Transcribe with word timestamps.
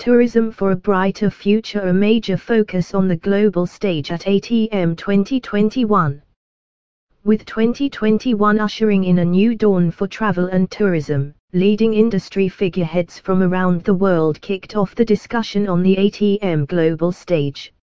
Tourism 0.00 0.50
for 0.50 0.70
a 0.70 0.76
Brighter 0.76 1.28
Future 1.28 1.80
a 1.80 1.92
major 1.92 2.38
focus 2.38 2.94
on 2.94 3.06
the 3.06 3.18
global 3.18 3.66
stage 3.66 4.10
at 4.10 4.22
ATM 4.22 4.96
2021. 4.96 6.22
With 7.22 7.44
2021 7.44 8.58
ushering 8.58 9.04
in 9.04 9.18
a 9.18 9.24
new 9.26 9.54
dawn 9.54 9.90
for 9.90 10.08
travel 10.08 10.46
and 10.46 10.70
tourism, 10.70 11.34
leading 11.52 11.92
industry 11.92 12.48
figureheads 12.48 13.18
from 13.18 13.42
around 13.42 13.84
the 13.84 13.92
world 13.92 14.40
kicked 14.40 14.74
off 14.74 14.94
the 14.94 15.04
discussion 15.04 15.68
on 15.68 15.82
the 15.82 15.96
ATM 15.96 16.66
global 16.66 17.12
stage. 17.12 17.74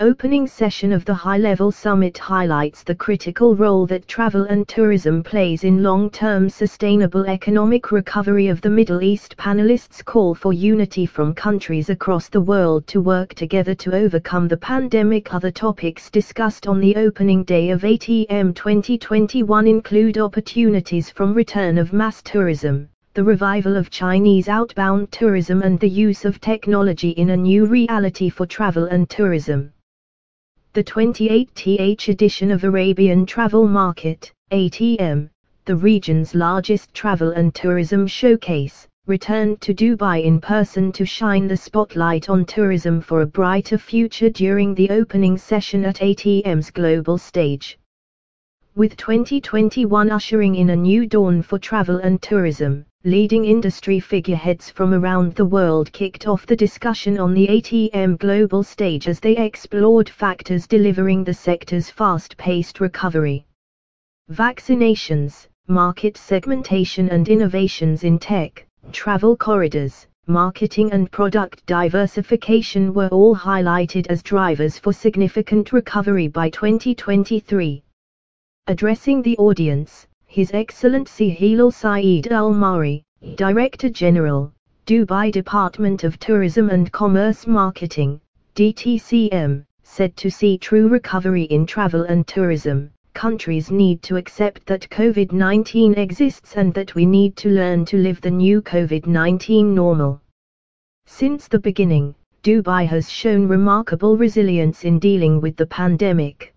Opening 0.00 0.48
session 0.48 0.90
of 0.90 1.04
the 1.04 1.14
high-level 1.14 1.70
summit 1.70 2.18
highlights 2.18 2.82
the 2.82 2.96
critical 2.96 3.54
role 3.54 3.86
that 3.86 4.08
travel 4.08 4.42
and 4.42 4.66
tourism 4.66 5.22
plays 5.22 5.62
in 5.62 5.84
long-term 5.84 6.48
sustainable 6.48 7.24
economic 7.26 7.92
recovery 7.92 8.48
of 8.48 8.60
the 8.60 8.68
Middle 8.68 9.04
East. 9.04 9.36
Panelists 9.36 10.04
call 10.04 10.34
for 10.34 10.52
unity 10.52 11.06
from 11.06 11.32
countries 11.32 11.90
across 11.90 12.28
the 12.28 12.40
world 12.40 12.88
to 12.88 13.00
work 13.00 13.34
together 13.34 13.72
to 13.76 13.94
overcome 13.94 14.48
the 14.48 14.56
pandemic. 14.56 15.32
Other 15.32 15.52
topics 15.52 16.10
discussed 16.10 16.66
on 16.66 16.80
the 16.80 16.96
opening 16.96 17.44
day 17.44 17.70
of 17.70 17.82
ATM 17.82 18.52
2021 18.52 19.68
include 19.68 20.18
opportunities 20.18 21.08
from 21.08 21.34
return 21.34 21.78
of 21.78 21.92
mass 21.92 22.20
tourism, 22.20 22.88
the 23.12 23.22
revival 23.22 23.76
of 23.76 23.90
Chinese 23.90 24.48
outbound 24.48 25.12
tourism 25.12 25.62
and 25.62 25.78
the 25.78 25.88
use 25.88 26.24
of 26.24 26.40
technology 26.40 27.10
in 27.10 27.30
a 27.30 27.36
new 27.36 27.64
reality 27.64 28.28
for 28.28 28.44
travel 28.44 28.86
and 28.86 29.08
tourism 29.08 29.70
the 30.74 30.82
28th 30.82 32.08
edition 32.08 32.50
of 32.50 32.64
Arabian 32.64 33.24
Travel 33.24 33.68
Market, 33.68 34.32
ATM, 34.50 35.30
the 35.66 35.76
region's 35.76 36.34
largest 36.34 36.92
travel 36.92 37.30
and 37.30 37.54
tourism 37.54 38.08
showcase, 38.08 38.88
returned 39.06 39.60
to 39.60 39.72
Dubai 39.72 40.24
in 40.24 40.40
person 40.40 40.90
to 40.90 41.06
shine 41.06 41.46
the 41.46 41.56
spotlight 41.56 42.28
on 42.28 42.44
tourism 42.44 43.00
for 43.00 43.20
a 43.20 43.26
brighter 43.26 43.78
future 43.78 44.30
during 44.30 44.74
the 44.74 44.90
opening 44.90 45.38
session 45.38 45.84
at 45.84 46.00
ATM's 46.00 46.72
global 46.72 47.18
stage. 47.18 47.78
With 48.74 48.96
2021 48.96 50.10
ushering 50.10 50.56
in 50.56 50.70
a 50.70 50.76
new 50.76 51.06
dawn 51.06 51.40
for 51.40 51.60
travel 51.60 51.98
and 51.98 52.20
tourism, 52.20 52.84
leading 53.06 53.44
industry 53.44 54.00
figureheads 54.00 54.70
from 54.70 54.94
around 54.94 55.34
the 55.34 55.44
world 55.44 55.92
kicked 55.92 56.26
off 56.26 56.46
the 56.46 56.56
discussion 56.56 57.18
on 57.18 57.34
the 57.34 57.46
ATM 57.48 58.18
global 58.18 58.62
stage 58.62 59.08
as 59.08 59.20
they 59.20 59.36
explored 59.36 60.08
factors 60.08 60.66
delivering 60.66 61.22
the 61.22 61.34
sector's 61.34 61.90
fast-paced 61.90 62.80
recovery. 62.80 63.44
Vaccinations, 64.32 65.48
market 65.68 66.16
segmentation 66.16 67.10
and 67.10 67.28
innovations 67.28 68.04
in 68.04 68.18
tech, 68.18 68.66
travel 68.90 69.36
corridors, 69.36 70.06
marketing 70.26 70.90
and 70.92 71.12
product 71.12 71.66
diversification 71.66 72.94
were 72.94 73.08
all 73.08 73.36
highlighted 73.36 74.06
as 74.06 74.22
drivers 74.22 74.78
for 74.78 74.94
significant 74.94 75.74
recovery 75.74 76.28
by 76.28 76.48
2023. 76.48 77.82
Addressing 78.66 79.20
the 79.20 79.36
audience, 79.36 80.06
his 80.34 80.50
Excellency 80.52 81.30
Hilal 81.30 81.70
Saeed 81.70 82.26
Al 82.32 82.52
Marri, 82.52 83.04
Director 83.36 83.88
General, 83.88 84.52
Dubai 84.84 85.30
Department 85.30 86.02
of 86.02 86.18
Tourism 86.18 86.70
and 86.70 86.90
Commerce 86.90 87.46
Marketing, 87.46 88.20
DTCM, 88.56 89.64
said 89.84 90.16
to 90.16 90.28
see 90.28 90.58
true 90.58 90.88
recovery 90.88 91.44
in 91.44 91.64
travel 91.64 92.02
and 92.02 92.26
tourism, 92.26 92.90
countries 93.12 93.70
need 93.70 94.02
to 94.02 94.16
accept 94.16 94.66
that 94.66 94.90
COVID 94.90 95.30
19 95.30 95.94
exists 95.94 96.56
and 96.56 96.74
that 96.74 96.96
we 96.96 97.06
need 97.06 97.36
to 97.36 97.48
learn 97.48 97.84
to 97.84 97.96
live 97.96 98.20
the 98.20 98.28
new 98.28 98.60
COVID 98.60 99.06
19 99.06 99.72
normal. 99.72 100.20
Since 101.06 101.46
the 101.46 101.60
beginning, 101.60 102.12
Dubai 102.42 102.84
has 102.88 103.08
shown 103.08 103.46
remarkable 103.46 104.16
resilience 104.16 104.82
in 104.82 104.98
dealing 104.98 105.40
with 105.40 105.54
the 105.54 105.66
pandemic. 105.66 106.52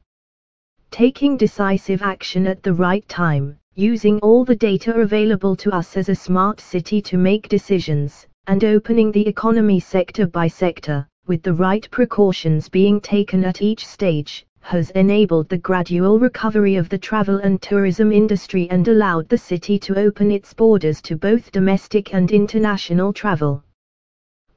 Taking 0.89 1.37
decisive 1.37 2.01
action 2.01 2.47
at 2.47 2.63
the 2.63 2.73
right 2.73 3.07
time, 3.07 3.59
using 3.79 4.17
all 4.21 4.43
the 4.43 4.55
data 4.55 4.91
available 4.95 5.55
to 5.55 5.71
us 5.71 5.95
as 5.97 6.09
a 6.09 6.15
smart 6.15 6.59
city 6.59 6.99
to 6.99 7.15
make 7.15 7.47
decisions, 7.47 8.25
and 8.47 8.63
opening 8.63 9.11
the 9.11 9.27
economy 9.27 9.79
sector 9.79 10.25
by 10.25 10.47
sector, 10.47 11.07
with 11.27 11.43
the 11.43 11.53
right 11.53 11.87
precautions 11.91 12.67
being 12.69 12.99
taken 12.99 13.43
at 13.43 13.61
each 13.61 13.85
stage, 13.85 14.47
has 14.61 14.89
enabled 14.91 15.47
the 15.47 15.59
gradual 15.59 16.17
recovery 16.17 16.75
of 16.75 16.89
the 16.89 16.97
travel 16.97 17.37
and 17.37 17.61
tourism 17.61 18.11
industry 18.11 18.67
and 18.71 18.87
allowed 18.87 19.29
the 19.29 19.37
city 19.37 19.77
to 19.77 19.95
open 19.95 20.31
its 20.31 20.55
borders 20.55 20.99
to 20.99 21.15
both 21.15 21.51
domestic 21.51 22.15
and 22.15 22.31
international 22.31 23.13
travel. 23.13 23.63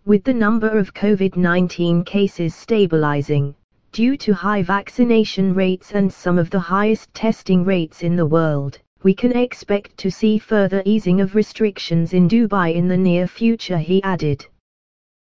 With 0.07 0.25
the 0.25 0.33
number 0.33 0.79
of 0.79 0.95
COVID-19 0.95 2.07
cases 2.07 2.55
stabilizing, 2.55 3.55
due 3.93 4.17
to 4.17 4.33
high 4.33 4.63
vaccination 4.63 5.53
rates 5.53 5.93
and 5.93 6.11
some 6.11 6.39
of 6.39 6.49
the 6.49 6.59
highest 6.59 7.13
testing 7.13 7.65
rates 7.65 8.03
in 8.03 8.17
the 8.17 8.25
world, 8.25 8.79
we 9.03 9.15
can 9.15 9.33
expect 9.33 9.97
to 9.97 10.11
see 10.11 10.39
further 10.39 10.83
easing 10.85 11.21
of 11.21 11.35
restrictions 11.35 12.13
in 12.13 12.29
Dubai 12.29 12.75
in 12.75 12.87
the 12.87 12.97
near 12.97 13.27
future 13.27 13.79
he 13.79 14.03
added. 14.03 14.47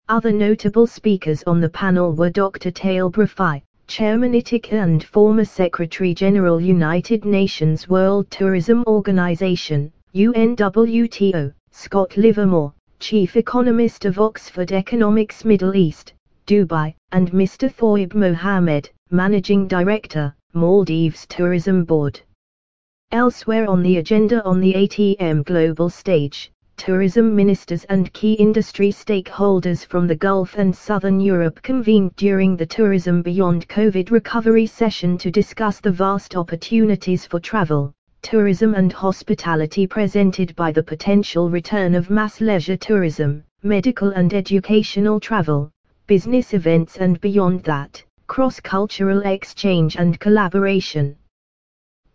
Other 0.09 0.33
notable 0.33 0.87
speakers 0.87 1.43
on 1.45 1.61
the 1.61 1.71
panel 1.71 2.13
were 2.13 2.29
Dr. 2.29 2.71
Taleb 2.71 3.15
Rifai, 3.15 3.63
Chairman 3.87 4.33
ITICA 4.33 4.73
and 4.73 5.05
former 5.05 5.45
Secretary 5.45 6.13
General 6.13 6.61
United 6.61 7.25
Nations 7.25 7.89
World 7.89 8.31
Tourism 8.31 8.85
Organization, 8.87 9.93
UNWTO, 10.15 11.53
Scott 11.71 12.17
Livermore, 12.17 12.75
Chief 13.01 13.37
Economist 13.37 14.05
of 14.05 14.19
Oxford 14.19 14.73
Economics 14.73 15.45
Middle 15.45 15.75
East, 15.75 16.13
Dubai, 16.47 16.95
and 17.13 17.33
Mr. 17.33 17.73
Thoyyib 17.73 18.15
Mohammed, 18.15 18.91
Managing 19.11 19.67
Director, 19.67 20.35
Maldives 20.53 21.27
Tourism 21.27 21.85
Board. 21.85 22.21
Elsewhere 23.13 23.69
on 23.69 23.83
the 23.83 23.99
agenda 23.99 24.43
on 24.43 24.59
the 24.59 24.73
ATM 24.73 25.45
global 25.45 25.91
stage, 25.91 26.51
tourism 26.79 27.37
ministers 27.37 27.85
and 27.91 28.11
key 28.15 28.33
industry 28.33 28.91
stakeholders 28.91 29.85
from 29.85 30.07
the 30.07 30.17
Gulf 30.17 30.55
and 30.57 30.75
Southern 30.75 31.21
Europe 31.21 31.61
convened 31.61 32.17
during 32.17 32.57
the 32.57 32.65
Tourism 32.65 33.21
Beyond 33.21 33.69
COVID 33.69 34.11
recovery 34.11 34.65
session 34.65 35.19
to 35.19 35.31
discuss 35.31 35.79
the 35.79 35.91
vast 35.91 36.37
opportunities 36.37 37.27
for 37.27 37.39
travel, 37.39 37.93
tourism 38.23 38.75
and 38.75 38.91
hospitality 38.91 39.87
presented 39.87 40.57
by 40.57 40.73
the 40.73 40.83
potential 40.83 41.51
return 41.51 41.95
of 41.95 42.09
mass 42.09 42.41
leisure 42.41 42.79
tourism, 42.79 43.45
medical 43.63 44.09
and 44.13 44.33
educational 44.33 45.21
travel, 45.21 45.71
business 46.07 46.55
events 46.55 46.97
and 46.97 47.21
beyond 47.21 47.63
that, 47.65 48.03
cross-cultural 48.27 49.21
exchange 49.27 49.97
and 49.97 50.19
collaboration. 50.19 51.15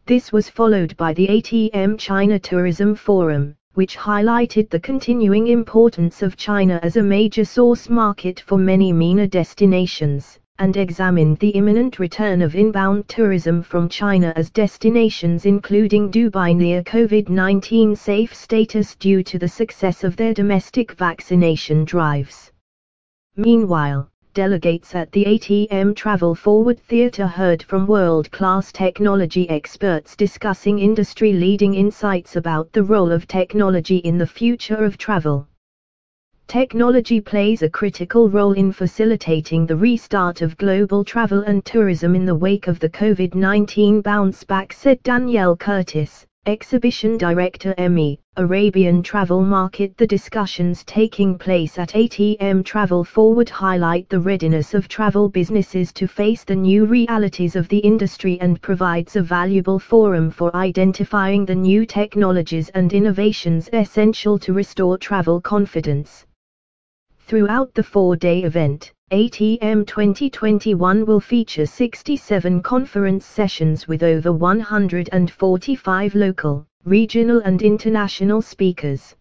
This 0.08 0.32
was 0.32 0.48
followed 0.48 0.96
by 0.96 1.14
the 1.14 1.28
ATM 1.28 2.00
China 2.00 2.40
Tourism 2.40 2.96
Forum, 2.96 3.56
which 3.74 3.98
highlighted 3.98 4.70
the 4.70 4.80
continuing 4.80 5.48
importance 5.48 6.24
of 6.24 6.38
China 6.38 6.80
as 6.82 6.96
a 6.96 7.04
major 7.04 7.44
source 7.44 7.90
market 7.90 8.40
for 8.40 8.58
many 8.58 8.94
MENA 8.94 9.28
destinations, 9.28 10.40
and 10.60 10.78
examined 10.78 11.40
the 11.40 11.50
imminent 11.50 12.00
return 12.00 12.42
of 12.42 12.56
inbound 12.56 13.10
tourism 13.10 13.62
from 13.62 13.90
China 13.90 14.32
as 14.38 14.50
destinations 14.50 15.46
including 15.46 16.10
Dubai 16.10 16.56
near 16.56 16.84
COVID-19 16.84 17.98
safe 17.98 18.34
status 18.34 18.96
due 18.96 19.22
to 19.24 19.38
the 19.38 19.50
success 19.50 20.06
of 20.06 20.16
their 20.16 20.34
domestic 20.34 20.94
vaccination 20.94 21.84
drives. 21.84 22.50
Meanwhile, 23.36 24.10
delegates 24.38 24.94
at 24.94 25.12
the 25.14 25.26
ATM 25.26 25.96
Travel 25.96 26.36
Forward 26.36 26.80
Theatre 26.80 27.26
heard 27.26 27.64
from 27.64 27.88
world-class 27.88 28.72
technology 28.72 29.50
experts 29.50 30.16
discussing 30.16 30.78
industry-leading 30.78 31.74
insights 31.74 32.36
about 32.36 32.72
the 32.72 32.84
role 32.84 33.12
of 33.12 33.26
technology 33.28 33.98
in 33.98 34.20
the 34.20 34.28
future 34.28 34.86
of 34.86 34.96
travel. 34.96 35.48
Technology 36.46 37.20
plays 37.20 37.64
a 37.64 37.70
critical 37.70 38.30
role 38.30 38.54
in 38.54 38.72
facilitating 38.72 39.66
the 39.66 39.76
restart 39.76 40.44
of 40.44 40.56
global 40.58 41.04
travel 41.04 41.42
and 41.42 41.66
tourism 41.66 42.14
in 42.14 42.24
the 42.24 42.36
wake 42.36 42.68
of 42.68 42.78
the 42.78 42.90
COVID-19 42.90 44.04
bounce 44.04 44.44
back 44.44 44.72
said 44.72 45.02
Danielle 45.02 45.56
Curtis, 45.56 46.27
Exhibition 46.48 47.18
Director 47.18 47.76
ME, 47.78 48.18
Arabian 48.38 49.04
Travel 49.04 49.42
Market 49.42 49.98
The 49.98 50.08
discussions 50.08 50.82
taking 50.86 51.38
place 51.38 51.78
at 51.78 51.90
ATM 51.90 52.64
Travel 52.64 53.04
Forward 53.04 53.50
highlight 53.50 54.08
the 54.08 54.22
readiness 54.22 54.74
of 54.74 54.88
travel 54.88 55.28
businesses 55.28 55.92
to 55.92 56.08
face 56.08 56.46
the 56.46 56.56
new 56.56 56.86
realities 56.86 57.58
of 57.58 57.68
the 57.68 57.80
industry 57.80 58.40
and 58.40 58.62
provides 58.62 59.18
a 59.18 59.22
valuable 59.22 59.78
forum 59.78 60.30
for 60.32 60.56
identifying 60.56 61.44
the 61.44 61.54
new 61.54 61.86
technologies 61.86 62.70
and 62.70 62.94
innovations 62.94 63.68
essential 63.74 64.40
to 64.40 64.54
restore 64.54 64.98
travel 64.98 65.42
confidence. 65.42 66.27
Throughout 67.28 67.74
the 67.74 67.84
four-day 67.84 68.44
event, 68.44 68.94
ATM 69.12 69.86
2021 69.86 71.06
will 71.06 71.20
feature 71.20 71.66
67 71.66 72.62
conference 72.62 73.26
sessions 73.26 73.86
with 73.86 74.02
over 74.02 74.32
145 74.32 76.16
local, 76.16 76.66
regional 76.86 77.40
and 77.42 77.62
international 77.62 78.42
speakers. 78.42 79.14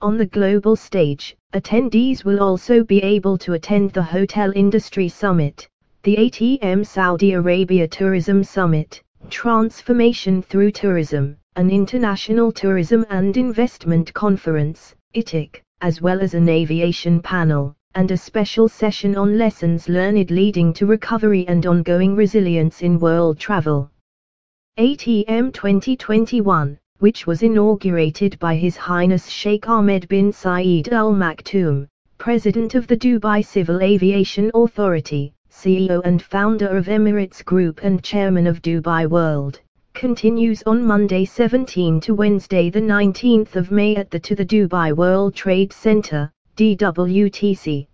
On 0.00 0.16
the 0.16 0.24
global 0.24 0.74
stage, 0.74 1.36
attendees 1.52 2.24
will 2.24 2.42
also 2.42 2.82
be 2.82 3.02
able 3.02 3.36
to 3.36 3.52
attend 3.52 3.92
the 3.92 4.02
Hotel 4.02 4.50
Industry 4.56 5.10
Summit, 5.10 5.68
the 6.04 6.16
ATM 6.16 6.86
Saudi 6.86 7.34
Arabia 7.34 7.86
Tourism 7.86 8.42
Summit, 8.42 9.02
Transformation 9.28 10.40
Through 10.40 10.70
Tourism, 10.70 11.36
an 11.56 11.68
International 11.68 12.52
Tourism 12.52 13.04
and 13.10 13.36
Investment 13.36 14.14
Conference, 14.14 14.94
ITIC, 15.14 15.60
as 15.80 16.02
well 16.02 16.20
as 16.20 16.34
an 16.34 16.48
aviation 16.48 17.20
panel, 17.20 17.74
and 17.94 18.10
a 18.10 18.16
special 18.16 18.68
session 18.68 19.16
on 19.16 19.38
lessons 19.38 19.88
learned 19.88 20.30
leading 20.30 20.72
to 20.72 20.86
recovery 20.86 21.46
and 21.48 21.66
ongoing 21.66 22.14
resilience 22.16 22.82
in 22.82 22.98
world 22.98 23.38
travel. 23.38 23.90
ATM 24.78 25.52
2021 25.52 26.78
which 26.98 27.28
was 27.28 27.44
inaugurated 27.44 28.36
by 28.40 28.56
His 28.56 28.76
Highness 28.76 29.28
Sheikh 29.28 29.68
Ahmed 29.68 30.08
bin 30.08 30.32
Saeed 30.32 30.88
Al 30.88 31.12
Maktoum, 31.12 31.86
President 32.18 32.74
of 32.74 32.88
the 32.88 32.96
Dubai 32.96 33.44
Civil 33.44 33.80
Aviation 33.80 34.50
Authority, 34.52 35.32
CEO 35.48 36.02
and 36.04 36.20
founder 36.20 36.76
of 36.76 36.86
Emirates 36.86 37.44
Group 37.44 37.84
and 37.84 38.02
Chairman 38.02 38.48
of 38.48 38.60
Dubai 38.62 39.08
World, 39.08 39.60
continues 39.94 40.62
on 40.64 40.84
Monday 40.84 41.24
17 41.24 41.98
to 42.00 42.14
Wednesday 42.14 42.70
the 42.70 42.80
19th 42.80 43.56
of 43.56 43.72
May 43.72 43.96
at 43.96 44.10
the 44.10 44.20
to 44.20 44.36
the 44.36 44.46
Dubai 44.46 44.92
World 44.92 45.34
Trade 45.34 45.72
Center, 45.72 46.30
DWTC. 46.56 47.87